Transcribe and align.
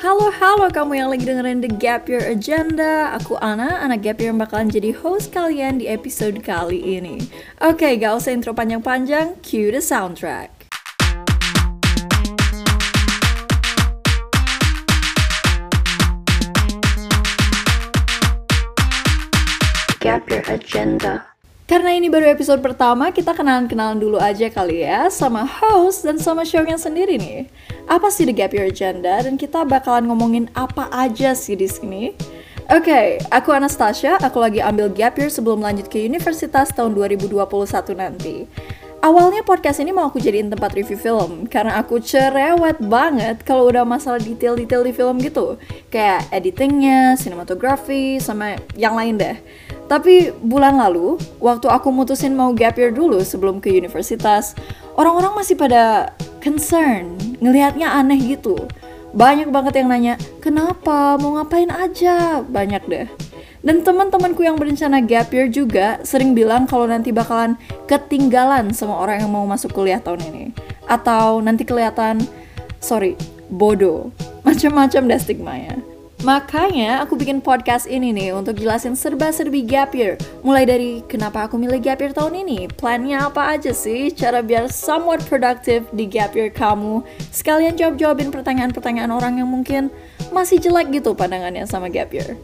Halo 0.00 0.32
halo 0.32 0.72
kamu 0.72 0.96
yang 0.96 1.12
lagi 1.12 1.28
dengerin 1.28 1.60
The 1.60 1.76
Gap 1.76 2.08
Year 2.08 2.24
Agenda 2.24 3.12
Aku 3.20 3.36
Ana, 3.36 3.84
anak 3.84 4.00
Gap 4.00 4.16
Year 4.16 4.32
yang 4.32 4.40
bakalan 4.40 4.72
jadi 4.72 4.96
host 4.96 5.28
kalian 5.28 5.76
di 5.76 5.92
episode 5.92 6.40
kali 6.40 6.96
ini 6.96 7.28
Oke, 7.60 8.00
gak 8.00 8.16
usah 8.16 8.32
intro 8.32 8.56
panjang-panjang, 8.56 9.36
cue 9.44 9.68
the 9.68 9.84
soundtrack 9.84 10.48
Gap 20.00 20.24
Year 20.32 20.48
Agenda. 20.48 21.28
Karena 21.70 21.94
ini 21.94 22.10
baru 22.10 22.26
episode 22.34 22.58
pertama, 22.66 23.14
kita 23.14 23.30
kenalan-kenalan 23.30 24.02
dulu 24.02 24.18
aja 24.18 24.50
kali 24.50 24.82
ya 24.82 25.06
sama 25.06 25.46
host 25.46 26.02
dan 26.02 26.18
sama 26.18 26.42
show-nya 26.42 26.74
sendiri 26.74 27.14
nih. 27.14 27.46
Apa 27.90 28.06
sih 28.06 28.22
The 28.22 28.30
Gap 28.30 28.54
Year 28.54 28.70
Agenda 28.70 29.18
dan 29.18 29.34
kita 29.34 29.66
bakalan 29.66 30.06
ngomongin 30.06 30.46
apa 30.54 30.86
aja 30.94 31.34
sih 31.34 31.58
di 31.58 31.66
sini? 31.66 32.14
Oke, 32.70 32.86
okay, 32.86 33.06
aku 33.34 33.50
Anastasia, 33.50 34.14
aku 34.22 34.38
lagi 34.38 34.62
ambil 34.62 34.86
gap 34.94 35.18
year 35.18 35.26
sebelum 35.26 35.58
lanjut 35.58 35.90
ke 35.90 36.06
universitas 36.06 36.70
tahun 36.70 36.94
2021 36.94 37.34
nanti. 37.98 38.46
Awalnya 39.02 39.42
podcast 39.42 39.82
ini 39.82 39.90
mau 39.90 40.06
aku 40.06 40.22
jadiin 40.22 40.54
tempat 40.54 40.70
review 40.78 40.94
film 40.94 41.50
karena 41.50 41.82
aku 41.82 41.98
cerewet 41.98 42.78
banget 42.78 43.42
kalau 43.42 43.66
udah 43.66 43.82
masalah 43.82 44.22
detail-detail 44.22 44.86
di 44.86 44.94
film 44.94 45.18
gitu. 45.18 45.58
Kayak 45.90 46.30
editingnya, 46.30 47.18
sinematografi, 47.18 48.22
sama 48.22 48.54
yang 48.78 48.94
lain 48.94 49.18
deh. 49.18 49.34
Tapi 49.90 50.30
bulan 50.38 50.78
lalu, 50.78 51.18
waktu 51.42 51.66
aku 51.66 51.90
mutusin 51.90 52.38
mau 52.38 52.54
gap 52.54 52.78
year 52.78 52.94
dulu 52.94 53.18
sebelum 53.26 53.58
ke 53.58 53.74
universitas, 53.74 54.54
orang-orang 54.94 55.42
masih 55.42 55.58
pada 55.58 56.14
concern, 56.38 57.29
ngelihatnya 57.40 57.90
aneh 57.90 58.20
gitu. 58.36 58.56
Banyak 59.10 59.50
banget 59.50 59.82
yang 59.82 59.90
nanya, 59.90 60.14
kenapa, 60.38 61.18
mau 61.18 61.34
ngapain 61.34 61.66
aja, 61.66 62.46
banyak 62.46 62.82
deh. 62.86 63.08
Dan 63.60 63.84
teman-temanku 63.84 64.40
yang 64.40 64.56
berencana 64.56 65.02
gap 65.04 65.34
year 65.34 65.50
juga 65.50 66.00
sering 66.06 66.32
bilang 66.32 66.64
kalau 66.64 66.88
nanti 66.88 67.12
bakalan 67.12 67.60
ketinggalan 67.84 68.72
sama 68.72 68.96
orang 68.96 69.20
yang 69.20 69.30
mau 69.34 69.44
masuk 69.44 69.74
kuliah 69.74 70.00
tahun 70.00 70.22
ini. 70.32 70.44
Atau 70.86 71.42
nanti 71.42 71.66
kelihatan, 71.66 72.22
sorry, 72.78 73.18
bodoh. 73.50 74.14
Macam-macam 74.46 75.10
deh 75.10 75.20
stigmanya. 75.20 75.89
Makanya 76.20 77.00
aku 77.00 77.16
bikin 77.16 77.40
podcast 77.40 77.88
ini 77.88 78.12
nih 78.12 78.36
untuk 78.36 78.60
jelasin 78.60 78.92
serba-serbi 78.92 79.64
gap 79.64 79.96
year. 79.96 80.20
Mulai 80.44 80.68
dari 80.68 80.90
kenapa 81.08 81.48
aku 81.48 81.56
milih 81.56 81.80
gap 81.80 82.04
year 82.04 82.12
tahun 82.12 82.44
ini, 82.44 82.68
plannya 82.76 83.24
apa 83.24 83.56
aja 83.56 83.72
sih, 83.72 84.12
cara 84.12 84.44
biar 84.44 84.68
somewhat 84.68 85.24
productive 85.24 85.88
di 85.96 86.04
gap 86.04 86.36
year 86.36 86.52
kamu. 86.52 87.00
Sekalian 87.32 87.72
jawab-jawabin 87.72 88.28
pertanyaan-pertanyaan 88.28 89.08
orang 89.08 89.40
yang 89.40 89.48
mungkin 89.48 89.88
masih 90.28 90.60
jelek 90.60 90.92
gitu 90.92 91.16
pandangannya 91.16 91.64
sama 91.64 91.88
gap 91.88 92.12
year. 92.12 92.36